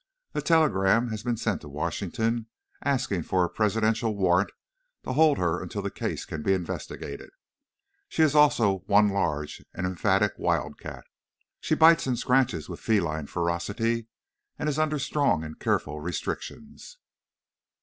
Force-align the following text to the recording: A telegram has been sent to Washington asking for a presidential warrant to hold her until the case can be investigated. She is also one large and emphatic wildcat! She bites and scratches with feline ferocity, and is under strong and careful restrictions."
A 0.33 0.41
telegram 0.41 1.09
has 1.09 1.21
been 1.21 1.37
sent 1.37 1.61
to 1.61 1.69
Washington 1.69 2.47
asking 2.83 3.21
for 3.21 3.45
a 3.45 3.49
presidential 3.51 4.15
warrant 4.17 4.51
to 5.03 5.13
hold 5.13 5.37
her 5.37 5.61
until 5.61 5.83
the 5.83 5.91
case 5.91 6.25
can 6.25 6.41
be 6.41 6.55
investigated. 6.55 7.29
She 8.09 8.23
is 8.23 8.33
also 8.33 8.79
one 8.87 9.09
large 9.09 9.63
and 9.75 9.85
emphatic 9.85 10.31
wildcat! 10.39 11.03
She 11.59 11.75
bites 11.75 12.07
and 12.07 12.17
scratches 12.17 12.67
with 12.67 12.79
feline 12.79 13.27
ferocity, 13.27 14.07
and 14.57 14.67
is 14.67 14.79
under 14.79 14.97
strong 14.97 15.43
and 15.43 15.59
careful 15.59 15.99
restrictions." 16.01 16.97